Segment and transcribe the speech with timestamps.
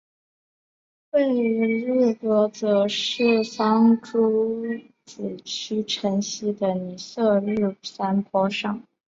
[1.11, 4.65] 位于日喀则市桑珠
[5.05, 8.81] 孜区城西的尼色日山坡上。